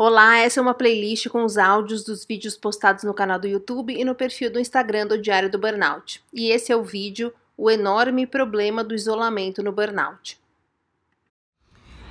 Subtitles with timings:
[0.00, 3.92] Olá, essa é uma playlist com os áudios dos vídeos postados no canal do YouTube
[3.92, 6.22] e no perfil do Instagram do Diário do Burnout.
[6.32, 10.38] E esse é o vídeo O enorme problema do isolamento no burnout.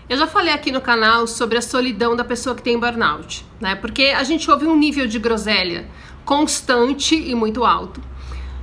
[0.10, 3.74] Eu já falei aqui no canal sobre a solidão da pessoa que tem burnout, né?
[3.74, 5.90] Porque a gente ouve um nível de groselha
[6.26, 8.04] constante e muito alto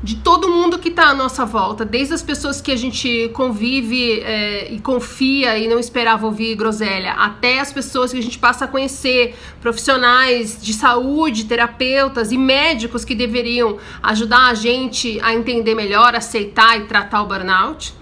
[0.05, 4.21] de todo mundo que está à nossa volta, desde as pessoas que a gente convive
[4.21, 8.67] é, e confia e não esperava ouvir groselha, até as pessoas que a gente passa
[8.67, 15.75] a conhecer, profissionais de saúde, terapeutas e médicos que deveriam ajudar a gente a entender
[15.75, 17.94] melhor, aceitar e tratar o burnout.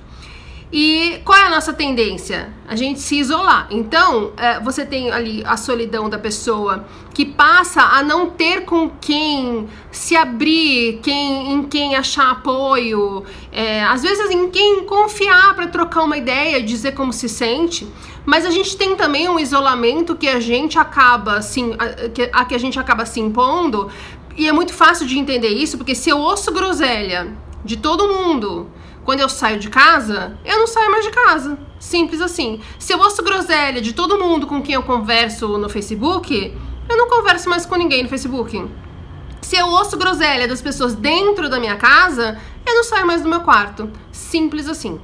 [0.72, 2.50] E qual é a nossa tendência?
[2.66, 3.66] A gente se isolar.
[3.70, 8.88] Então, é, você tem ali a solidão da pessoa que passa a não ter com
[8.88, 13.22] quem se abrir, quem, em quem achar apoio,
[13.52, 17.86] é, às vezes em quem confiar para trocar uma ideia, dizer como se sente.
[18.24, 22.44] Mas a gente tem também um isolamento que a gente acaba assim, a, que, a
[22.46, 23.90] que a gente acaba se impondo.
[24.38, 27.30] E é muito fácil de entender isso, porque se eu ouço groselha
[27.62, 28.70] de todo mundo
[29.04, 31.58] quando eu saio de casa, eu não saio mais de casa.
[31.78, 32.60] Simples assim.
[32.78, 36.56] Se eu ouço groselha de todo mundo com quem eu converso no Facebook,
[36.88, 38.64] eu não converso mais com ninguém no Facebook.
[39.40, 43.28] Se eu ouço groselha das pessoas dentro da minha casa, eu não saio mais do
[43.28, 43.90] meu quarto.
[44.12, 45.00] Simples assim.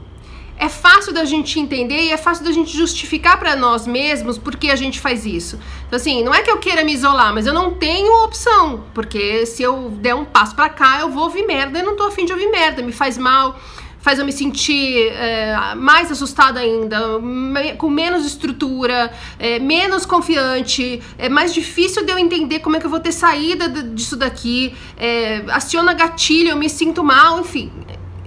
[0.60, 4.56] É fácil da gente entender e é fácil da gente justificar para nós mesmos por
[4.56, 5.58] que a gente faz isso.
[5.86, 8.84] Então, assim, não é que eu queira me isolar, mas eu não tenho opção.
[8.92, 12.04] Porque se eu der um passo para cá, eu vou ouvir merda e não tô
[12.04, 12.82] afim de ouvir merda.
[12.82, 13.56] Me faz mal
[14.00, 21.02] faz eu me sentir é, mais assustada ainda, me, com menos estrutura, é, menos confiante,
[21.18, 24.74] é mais difícil de eu entender como é que eu vou ter saída disso daqui,
[24.96, 27.70] é, aciona gatilho, eu me sinto mal, enfim.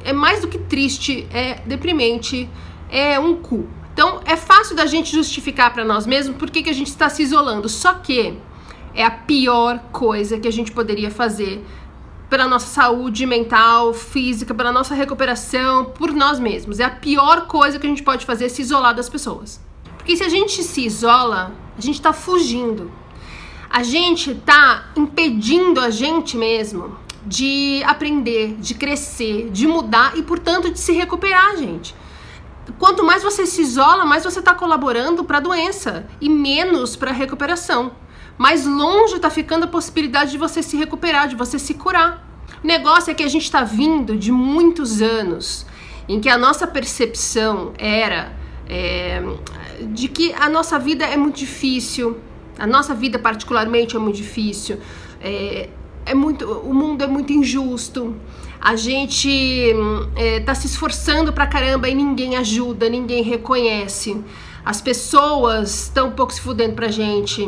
[0.04, 2.50] É mais do que triste, é deprimente,
[2.90, 3.68] é um cu.
[3.94, 7.10] Então é fácil da gente justificar para nós mesmos por que, que a gente está
[7.10, 7.70] se isolando.
[7.70, 8.38] Só que
[8.94, 11.64] é a pior coisa que a gente poderia fazer
[12.32, 16.80] pela nossa saúde mental, física, pela nossa recuperação, por nós mesmos.
[16.80, 19.60] É a pior coisa que a gente pode fazer é se isolar das pessoas.
[19.98, 22.90] Porque se a gente se isola, a gente tá fugindo.
[23.70, 30.72] A gente tá impedindo a gente mesmo de aprender, de crescer, de mudar e, portanto,
[30.72, 31.94] de se recuperar, gente.
[32.80, 37.12] Quanto mais você se isola, mais você está colaborando para a doença e menos para
[37.12, 37.92] a recuperação
[38.42, 42.28] mais longe está ficando a possibilidade de você se recuperar, de você se curar.
[42.64, 45.64] O negócio é que a gente está vindo de muitos anos
[46.10, 48.36] em que a nossa percepção era
[48.68, 49.22] é,
[49.94, 52.18] de que a nossa vida é muito difícil,
[52.58, 54.80] a nossa vida particularmente é muito difícil,
[55.22, 55.70] é,
[56.04, 58.16] é muito, o mundo é muito injusto,
[58.60, 59.30] a gente
[60.40, 64.20] está é, se esforçando pra caramba e ninguém ajuda, ninguém reconhece,
[64.66, 67.48] as pessoas estão um pouco se fudendo pra gente.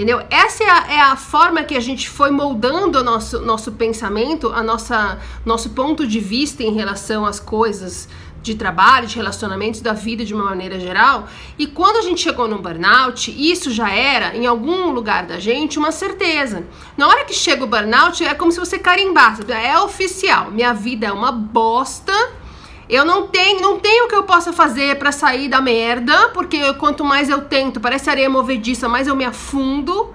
[0.00, 0.22] Entendeu?
[0.30, 4.48] Essa é a, é a, forma que a gente foi moldando o nosso, nosso pensamento,
[4.48, 8.08] a nossa, nosso ponto de vista em relação às coisas
[8.42, 11.28] de trabalho, de relacionamentos, da vida de uma maneira geral.
[11.58, 15.78] E quando a gente chegou no burnout, isso já era, em algum lugar da gente,
[15.78, 16.64] uma certeza.
[16.96, 19.42] Na hora que chega o burnout, é como se você carimbasse.
[19.52, 20.50] É oficial.
[20.50, 22.14] Minha vida é uma bosta
[22.90, 26.74] eu não tenho, não tenho o que eu possa fazer para sair da merda, porque
[26.74, 30.12] quanto mais eu tento, parece areia movediça, mais eu me afundo.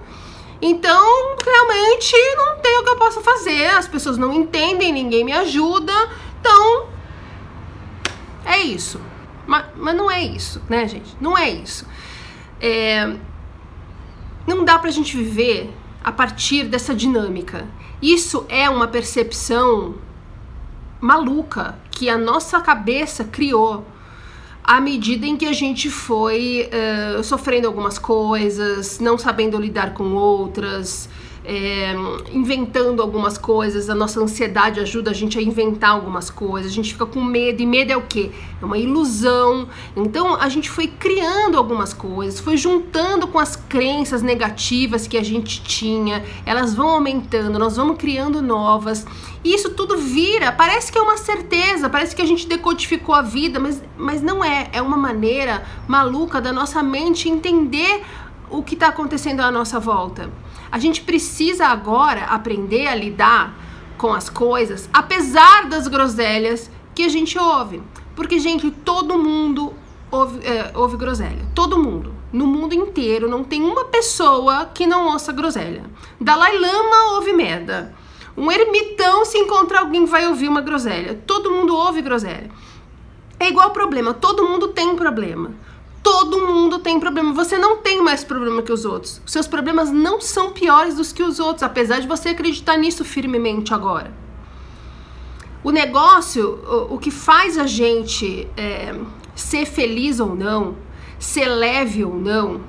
[0.60, 3.66] Então, realmente não tem o que eu possa fazer.
[3.70, 5.92] As pessoas não entendem, ninguém me ajuda.
[6.38, 6.88] Então,
[8.44, 9.00] é isso.
[9.46, 11.16] Mas, mas não é isso, né, gente?
[11.18, 11.86] Não é isso.
[12.60, 13.10] É,
[14.46, 15.72] não dá pra gente viver
[16.04, 17.66] a partir dessa dinâmica.
[18.02, 19.94] Isso é uma percepção
[21.00, 23.84] maluca que a nossa cabeça criou
[24.62, 26.68] à medida em que a gente foi
[27.18, 31.08] uh, sofrendo algumas coisas, não sabendo lidar com outras,
[31.48, 31.94] é,
[32.32, 36.92] inventando algumas coisas, a nossa ansiedade ajuda a gente a inventar algumas coisas, a gente
[36.92, 38.32] fica com medo, e medo é o quê?
[38.60, 39.68] É uma ilusão.
[39.94, 45.22] Então a gente foi criando algumas coisas, foi juntando com as crenças negativas que a
[45.22, 49.06] gente tinha, elas vão aumentando, nós vamos criando novas,
[49.44, 53.22] e isso tudo vira, parece que é uma certeza, parece que a gente decodificou a
[53.22, 58.02] vida, mas, mas não é, é uma maneira maluca da nossa mente entender
[58.50, 60.28] o que está acontecendo à nossa volta.
[60.70, 63.54] A gente precisa agora aprender a lidar
[63.96, 67.82] com as coisas, apesar das groselhas que a gente ouve.
[68.14, 69.74] Porque, gente, todo mundo
[70.10, 71.46] ouve, é, ouve groselha.
[71.54, 72.14] Todo mundo.
[72.32, 75.84] No mundo inteiro não tem uma pessoa que não ouça groselha.
[76.20, 77.94] Dalai Lama ouve merda.
[78.36, 81.18] Um ermitão, se encontrar alguém, vai ouvir uma groselha.
[81.26, 82.50] Todo mundo ouve groselha.
[83.38, 85.52] É igual problema, todo mundo tem problema.
[86.06, 87.32] Todo mundo tem problema.
[87.32, 89.20] Você não tem mais problema que os outros.
[89.26, 93.04] Os seus problemas não são piores dos que os outros, apesar de você acreditar nisso
[93.04, 94.14] firmemente agora.
[95.64, 98.94] O negócio, o, o que faz a gente é,
[99.34, 100.76] ser feliz ou não,
[101.18, 102.60] ser leve ou não,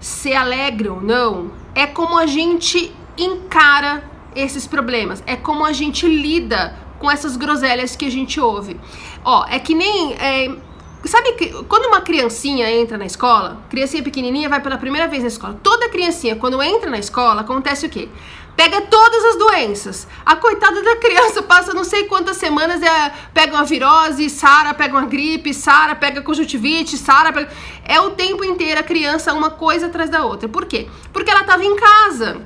[0.00, 4.02] ser alegre ou não, é como a gente encara
[4.34, 8.80] esses problemas, é como a gente lida com essas groselhas que a gente ouve.
[9.24, 10.14] Ó, é que nem.
[10.14, 10.69] É,
[11.04, 15.28] Sabe que quando uma criancinha entra na escola, criancinha pequenininha vai pela primeira vez na
[15.28, 15.58] escola.
[15.62, 18.08] Toda criancinha, quando entra na escola, acontece o quê?
[18.54, 20.06] Pega todas as doenças.
[20.26, 24.98] A coitada da criança passa não sei quantas semanas, é, pega uma virose, Sara pega
[24.98, 27.50] uma gripe, Sara pega conjuntivite, Sara pega...
[27.84, 30.48] É o tempo inteiro a criança uma coisa atrás da outra.
[30.48, 30.86] Por quê?
[31.12, 32.42] Porque ela estava em casa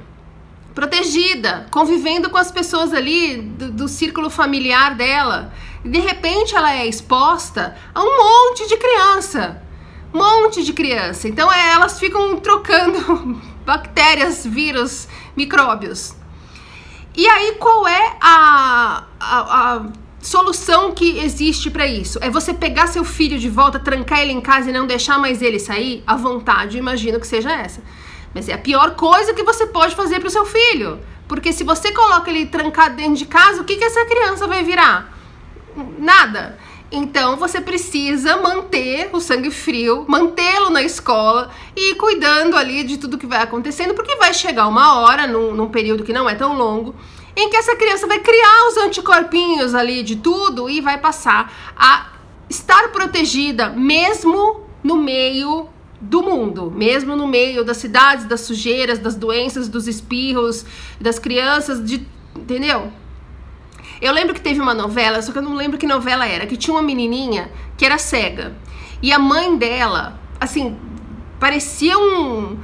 [0.75, 5.53] protegida, convivendo com as pessoas ali do, do círculo familiar dela.
[5.85, 9.63] E de repente ela é exposta a um monte de criança.
[10.13, 11.29] Monte de criança.
[11.29, 16.15] Então é, elas ficam trocando bactérias, vírus, micróbios.
[17.17, 19.87] E aí qual é a, a, a
[20.21, 22.19] solução que existe para isso?
[22.23, 25.43] É você pegar seu filho de volta, trancar ele em casa e não deixar mais
[25.43, 26.03] ele sair?
[26.07, 27.83] A vontade, imagino que seja essa.
[28.35, 30.99] Mas é a pior coisa que você pode fazer para o seu filho.
[31.29, 34.65] Porque se você coloca ele trancado dentro de casa, o que, que essa criança vai
[34.65, 35.14] virar?
[35.99, 36.59] Nada.
[36.93, 42.99] Então você precisa manter o sangue frio, mantê-lo na escola e ir cuidando ali de
[42.99, 46.35] tudo que vai acontecendo, porque vai chegar uma hora, num, num período que não é
[46.35, 46.95] tão longo,
[47.35, 52.13] em que essa criança vai criar os anticorpinhos ali de tudo e vai passar a
[52.49, 55.69] estar protegida, mesmo no meio
[56.01, 60.65] do mundo, mesmo no meio das cidades, das sujeiras, das doenças, dos espirros,
[61.01, 62.07] das crianças, de,
[62.37, 62.93] entendeu?
[64.05, 66.59] Eu lembro que teve uma novela, só que eu não lembro que novela era, que
[66.59, 68.55] tinha uma menininha que era cega.
[69.01, 70.77] E a mãe dela, assim,
[71.41, 72.59] parecia um,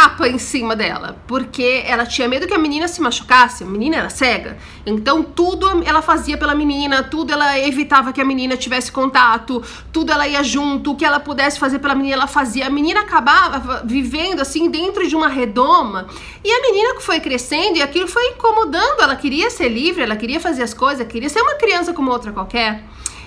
[0.00, 3.64] capa em cima dela, porque ela tinha medo que a menina se machucasse.
[3.64, 4.56] A menina era cega,
[4.86, 9.62] então tudo ela fazia pela menina, tudo ela evitava que a menina tivesse contato,
[9.92, 12.66] tudo ela ia junto, o que ela pudesse fazer pela menina ela fazia.
[12.66, 16.06] A menina acabava vivendo assim dentro de uma redoma
[16.42, 19.02] e a menina que foi crescendo e aquilo foi incomodando.
[19.02, 22.32] Ela queria ser livre, ela queria fazer as coisas, queria ser uma criança como outra
[22.32, 22.82] qualquer.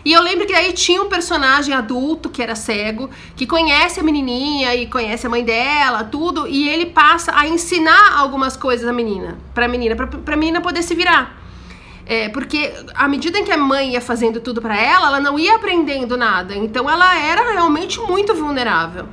[0.05, 4.03] E eu lembro que aí tinha um personagem adulto que era cego, que conhece a
[4.03, 8.91] menininha e conhece a mãe dela, tudo, e ele passa a ensinar algumas coisas à
[8.91, 11.41] menina, pra menina, pra, pra menina poder se virar.
[12.05, 15.39] É, porque à medida em que a mãe ia fazendo tudo para ela, ela não
[15.39, 16.53] ia aprendendo nada.
[16.53, 19.07] Então ela era realmente muito vulnerável.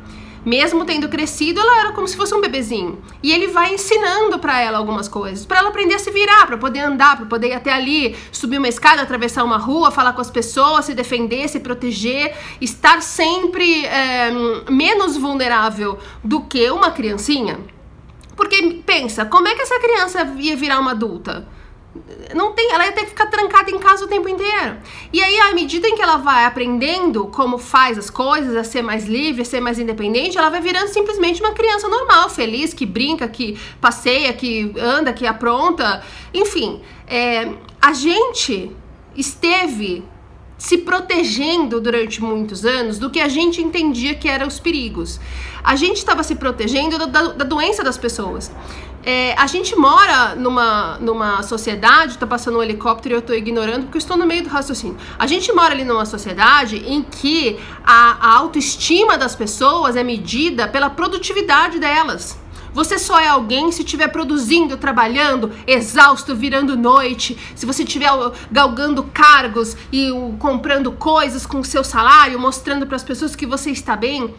[0.44, 3.02] Mesmo tendo crescido, ela era como se fosse um bebezinho.
[3.22, 6.56] E ele vai ensinando para ela algumas coisas, para ela aprender a se virar, para
[6.56, 10.20] poder andar, para poder ir até ali, subir uma escada, atravessar uma rua, falar com
[10.20, 14.30] as pessoas, se defender, se proteger, estar sempre é,
[14.70, 17.58] menos vulnerável do que uma criancinha.
[18.34, 21.46] Porque pensa, como é que essa criança ia virar uma adulta?
[22.34, 24.78] Não tem, ela ia ter que ficar trancada em casa o tempo inteiro.
[25.12, 28.82] E aí, à medida em que ela vai aprendendo como faz as coisas, a ser
[28.82, 32.86] mais livre, a ser mais independente, ela vai virando simplesmente uma criança normal, feliz, que
[32.86, 36.02] brinca, que passeia, que anda, que apronta.
[36.32, 38.70] Enfim, é, a gente
[39.16, 40.04] esteve
[40.60, 45.18] se protegendo durante muitos anos do que a gente entendia que eram os perigos.
[45.64, 48.52] A gente estava se protegendo da, da doença das pessoas.
[49.02, 53.84] É, a gente mora numa, numa sociedade, tá passando um helicóptero e eu tô ignorando
[53.84, 54.98] porque eu estou no meio do raciocínio.
[55.18, 60.68] A gente mora ali numa sociedade em que a, a autoestima das pessoas é medida
[60.68, 62.38] pela produtividade delas.
[62.72, 68.10] Você só é alguém se estiver produzindo, trabalhando, exausto, virando noite, se você estiver
[68.50, 73.70] galgando cargos e comprando coisas com o seu salário, mostrando para as pessoas que você
[73.70, 74.34] está bem.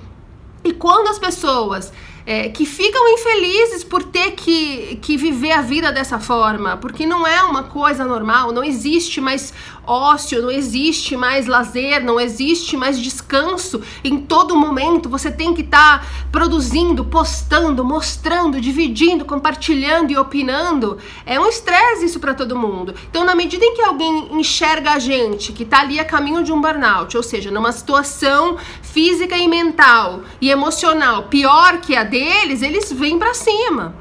[0.64, 1.92] E quando as pessoas
[2.26, 7.26] é, que ficam infelizes por ter que, que viver a vida dessa forma, porque não
[7.26, 9.54] é uma coisa normal, não existe mais
[9.86, 13.82] ócio, não existe mais lazer, não existe mais descanso.
[14.04, 20.98] Em todo momento você tem que estar tá produzindo, postando, mostrando, dividindo, compartilhando e opinando.
[21.26, 22.94] É um estresse isso para todo mundo.
[23.10, 26.52] Então, na medida em que alguém enxerga a gente que está ali a caminho de
[26.52, 32.62] um burnout, ou seja, numa situação física e mental e emocional pior que a deles,
[32.62, 33.96] eles vêm para cima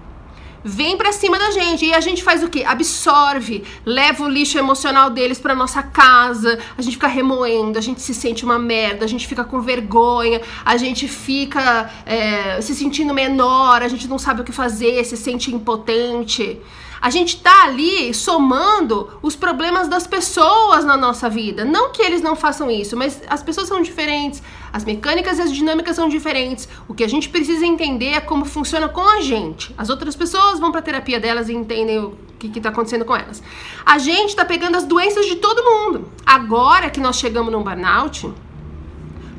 [0.62, 1.84] vem para cima da gente.
[1.86, 2.64] E a gente faz o quê?
[2.64, 8.00] Absorve, leva o lixo emocional deles para nossa casa, a gente fica remoendo, a gente
[8.00, 13.14] se sente uma merda, a gente fica com vergonha, a gente fica é, se sentindo
[13.14, 16.60] menor, a gente não sabe o que fazer, se sente impotente.
[17.00, 21.64] A gente tá ali somando os problemas das pessoas na nossa vida.
[21.64, 24.42] Não que eles não façam isso, mas as pessoas são diferentes,
[24.72, 26.68] As mecânicas e as dinâmicas são diferentes.
[26.86, 29.74] O que a gente precisa entender é como funciona com a gente.
[29.76, 33.42] As outras pessoas vão para terapia delas e entendem o que está acontecendo com elas.
[33.84, 36.08] A gente está pegando as doenças de todo mundo.
[36.24, 38.32] Agora que nós chegamos num burnout,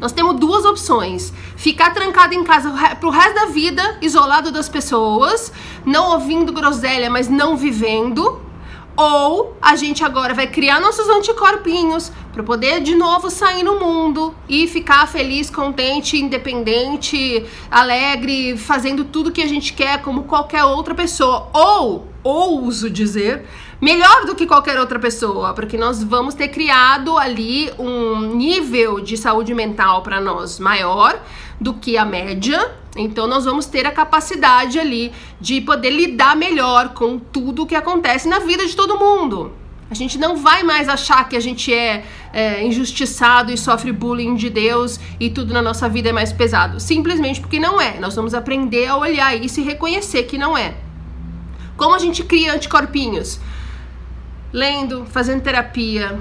[0.01, 5.53] nós temos duas opções: ficar trancado em casa pro resto da vida, isolado das pessoas,
[5.85, 8.41] não ouvindo groselha, mas não vivendo.
[8.97, 14.35] Ou a gente agora vai criar nossos anticorpinhos para poder de novo sair no mundo
[14.49, 20.93] e ficar feliz, contente, independente, alegre, fazendo tudo que a gente quer como qualquer outra
[20.93, 21.47] pessoa.
[21.53, 23.45] Ou, ouso dizer,
[23.81, 29.17] melhor do que qualquer outra pessoa, porque nós vamos ter criado ali um nível de
[29.17, 31.19] saúde mental para nós maior
[31.59, 32.75] do que a média.
[32.95, 37.75] Então nós vamos ter a capacidade ali de poder lidar melhor com tudo o que
[37.75, 39.53] acontece na vida de todo mundo.
[39.89, 44.35] A gente não vai mais achar que a gente é, é, injustiçado e sofre bullying
[44.35, 46.79] de Deus e tudo na nossa vida é mais pesado.
[46.79, 47.99] Simplesmente porque não é.
[47.99, 50.75] Nós vamos aprender a olhar isso e reconhecer que não é.
[51.75, 53.39] Como a gente cria anticorpinhos?
[54.51, 56.19] Lendo, fazendo terapia,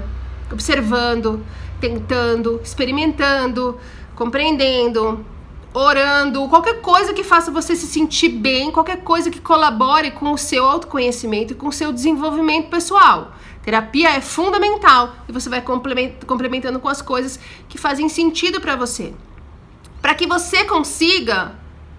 [0.51, 1.45] observando,
[1.79, 3.77] tentando, experimentando,
[4.15, 5.25] compreendendo,
[5.73, 10.37] orando, qualquer coisa que faça você se sentir bem, qualquer coisa que colabore com o
[10.37, 13.33] seu autoconhecimento e com o seu desenvolvimento pessoal.
[13.63, 19.13] Terapia é fundamental e você vai complementando com as coisas que fazem sentido para você.
[20.01, 21.53] Para que você consiga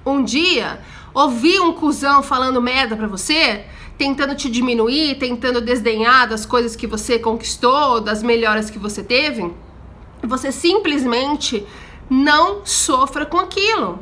[0.05, 0.81] um dia
[1.15, 3.65] ouvir um cuzão falando merda para você,
[4.03, 9.55] tentando te diminuir, tentando desdenhar das coisas que você conquistou, das melhoras que você teve,
[10.21, 11.65] você simplesmente
[12.11, 14.01] não sofra com aquilo.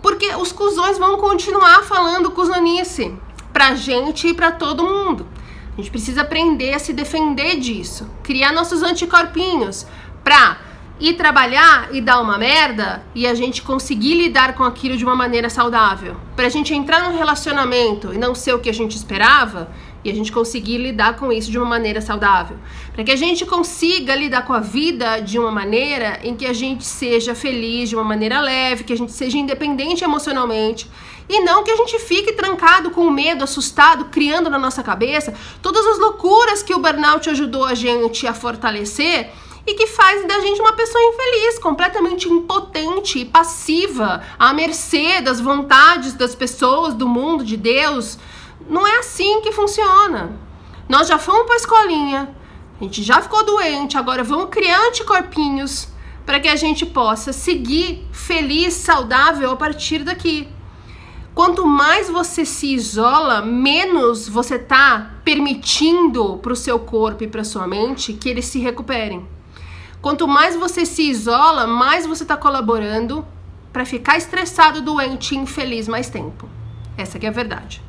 [0.00, 3.12] Porque os cuzões vão continuar falando cuzonice
[3.52, 5.26] pra gente e pra todo mundo.
[5.72, 9.84] A gente precisa aprender a se defender disso, criar nossos anticorpinhos
[10.22, 10.58] pra
[11.04, 15.14] ir trabalhar e dar uma merda e a gente conseguir lidar com aquilo de uma
[15.14, 16.16] maneira saudável.
[16.34, 19.70] Pra gente entrar num relacionamento e não ser o que a gente esperava
[20.02, 22.56] e a gente conseguir lidar com isso de uma maneira saudável.
[22.94, 26.54] Para que a gente consiga lidar com a vida de uma maneira em que a
[26.54, 30.90] gente seja feliz, de uma maneira leve, que a gente seja independente emocionalmente.
[31.28, 35.86] E não que a gente fique trancado com medo, assustado, criando na nossa cabeça todas
[35.86, 39.30] as loucuras que o burnout ajudou a gente a fortalecer
[39.66, 45.40] e que faz da gente uma pessoa infeliz, completamente impotente e passiva, à mercê das
[45.40, 48.18] vontades das pessoas, do mundo, de Deus.
[48.68, 50.38] Não é assim que funciona.
[50.88, 52.36] Nós já fomos para a escolinha,
[52.78, 55.88] a gente já ficou doente, agora vamos criar anticorpinhos
[56.26, 60.48] para que a gente possa seguir feliz, saudável a partir daqui.
[61.34, 67.42] Quanto mais você se isola, menos você está permitindo para o seu corpo e para
[67.42, 69.26] sua mente que eles se recuperem.
[70.04, 73.26] Quanto mais você se isola, mais você está colaborando
[73.72, 76.46] para ficar estressado, doente infeliz mais tempo.
[76.94, 77.80] Essa é a verdade.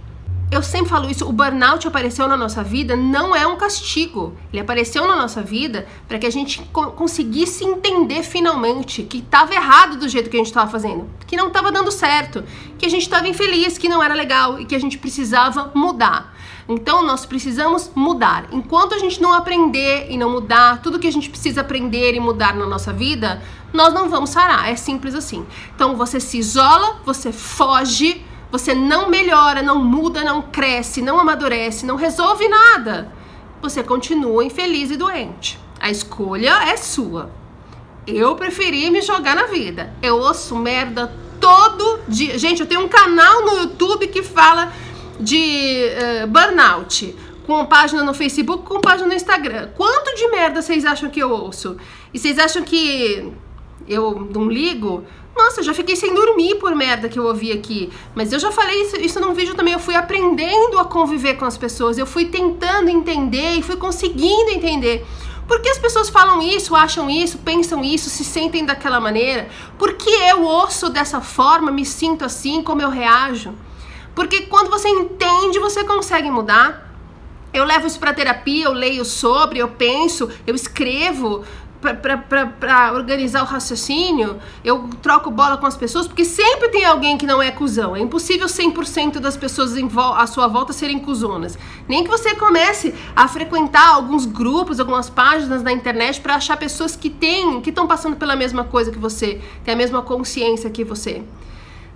[0.49, 4.33] Eu sempre falo isso, o burnout apareceu na nossa vida não é um castigo.
[4.53, 9.53] Ele apareceu na nossa vida para que a gente co conseguisse entender finalmente que estava
[9.53, 12.45] errado do jeito que a gente estava fazendo, que não estava dando certo,
[12.77, 16.33] que a gente estava infeliz, que não era legal e que a gente precisava mudar.
[16.67, 18.47] Então nós precisamos mudar.
[18.51, 22.19] Enquanto a gente não aprender e não mudar tudo que a gente precisa aprender e
[22.19, 23.41] mudar na nossa vida,
[23.71, 24.69] nós não vamos sarar.
[24.69, 25.45] É simples assim.
[25.75, 31.85] Então você se isola, você foge, você não melhora, não muda, não cresce, não amadurece,
[31.85, 33.11] não resolve nada.
[33.61, 35.59] Você continua infeliz e doente.
[35.79, 37.29] A escolha é sua.
[38.07, 39.93] Eu preferi me jogar na vida.
[40.01, 42.37] Eu ouço merda todo dia.
[42.37, 44.71] Gente, eu tenho um canal no YouTube que fala
[45.19, 45.89] de
[46.23, 49.69] uh, burnout, com página no Facebook, com página no Instagram.
[49.75, 51.77] Quanto de merda vocês acham que eu ouço?
[52.13, 53.31] E vocês acham que
[53.87, 55.03] eu não ligo?
[55.35, 57.91] Nossa, eu já fiquei sem dormir por merda que eu ouvi aqui.
[58.15, 59.73] Mas eu já falei isso, isso num vídeo também.
[59.73, 61.97] Eu fui aprendendo a conviver com as pessoas.
[61.97, 65.05] Eu fui tentando entender e fui conseguindo entender.
[65.45, 69.47] Por que as pessoas falam isso, acham isso, pensam isso, se sentem daquela maneira?
[69.77, 73.53] Por que eu ouço dessa forma, me sinto assim, como eu reajo?
[74.15, 76.83] Porque quando você entende, você consegue mudar.
[77.53, 81.43] Eu levo isso para terapia, eu leio sobre, eu penso, eu escrevo
[81.79, 87.25] para organizar o raciocínio, eu troco bola com as pessoas, porque sempre tem alguém que
[87.25, 87.95] não é cuzão.
[87.95, 89.73] É impossível 100% das pessoas
[90.17, 91.57] à sua volta serem cuzonas.
[91.87, 96.95] Nem que você comece a frequentar alguns grupos, algumas páginas na internet para achar pessoas
[96.95, 100.83] que têm, que estão passando pela mesma coisa que você, têm a mesma consciência que
[100.83, 101.23] você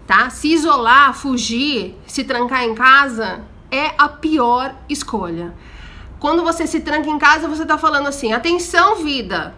[0.09, 0.31] tá?
[0.31, 5.53] Se isolar, fugir, se trancar em casa é a pior escolha.
[6.19, 9.53] Quando você se tranca em casa, você tá falando assim: atenção, vida,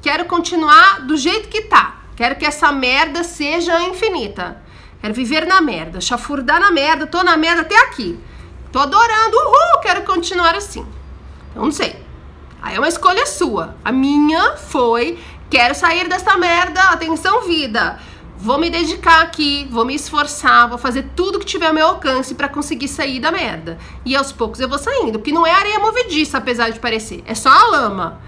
[0.00, 1.96] quero continuar do jeito que tá.
[2.14, 4.62] Quero que essa merda seja infinita.
[5.00, 8.16] Quero viver na merda, chafurdar na merda, tô na merda até aqui.
[8.70, 10.86] Tô adorando, uhul, quero continuar assim.
[11.50, 12.00] Então, não sei.
[12.62, 13.76] Aí é uma escolha sua.
[13.84, 15.18] A minha foi:
[15.50, 17.98] quero sair dessa merda, atenção, vida.
[18.44, 22.34] Vou me dedicar aqui, vou me esforçar, vou fazer tudo que tiver ao meu alcance
[22.34, 23.78] para conseguir sair da merda.
[24.04, 27.34] E aos poucos eu vou saindo, porque não é areia movediça, apesar de parecer, é
[27.34, 28.20] só a lama.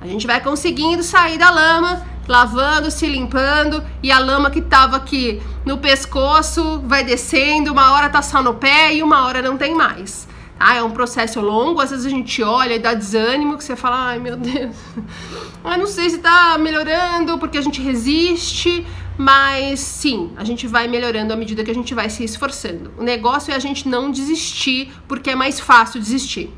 [0.00, 4.96] A gente vai conseguindo sair da lama, lavando, se limpando, e a lama que tava
[4.96, 9.58] aqui no pescoço vai descendo, uma hora tá só no pé e uma hora não
[9.58, 10.26] tem mais.
[10.58, 13.76] Ah, é um processo longo, às vezes a gente olha e dá desânimo, que você
[13.76, 14.74] fala, ai meu Deus,
[15.62, 18.86] eu não sei se tá melhorando, porque a gente resiste,
[19.18, 22.94] mas sim, a gente vai melhorando à medida que a gente vai se esforçando.
[22.96, 26.54] O negócio é a gente não desistir, porque é mais fácil desistir.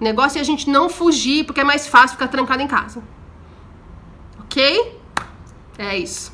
[0.00, 3.02] O negócio é a gente não fugir, porque é mais fácil ficar trancado em casa.
[4.40, 4.96] Ok?
[5.76, 6.32] É isso.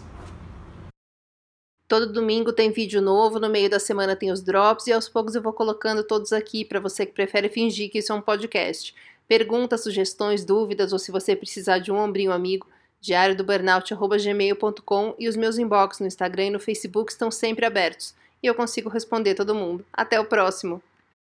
[1.89, 5.35] Todo domingo tem vídeo novo, no meio da semana tem os drops e aos poucos
[5.35, 8.95] eu vou colocando todos aqui para você que prefere fingir que isso é um podcast.
[9.27, 12.69] Perguntas, sugestões, dúvidas ou se você precisar de um ombrinho amigo,
[13.05, 13.45] diário do
[15.19, 18.89] e os meus inbox no Instagram e no Facebook estão sempre abertos e eu consigo
[18.89, 19.85] responder todo mundo.
[19.93, 20.83] Até o próximo.